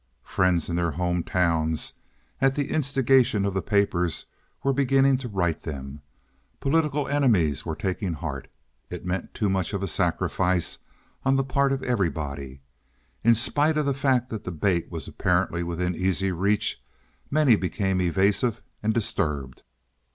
[0.23, 1.93] Friends in their home towns,
[2.39, 4.25] at the instigation of the papers,
[4.63, 6.01] were beginning to write them.
[6.59, 8.47] Political enemies were taking heart.
[8.89, 10.79] It meant too much of a sacrifice
[11.23, 12.61] on the part of everybody.
[13.23, 16.81] In spite of the fact that the bait was apparently within easy reach,
[17.29, 19.61] many became evasive and disturbed.